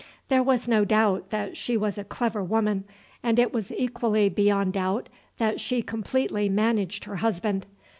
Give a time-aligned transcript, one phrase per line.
[0.29, 2.85] There was no doubt that she was a clever woman,
[3.21, 7.67] and it was equally beyond doubt that she completely managed her husband.